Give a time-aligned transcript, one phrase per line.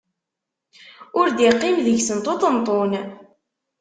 [1.19, 2.91] Ur d-iqqim deg-sent uṭenṭun.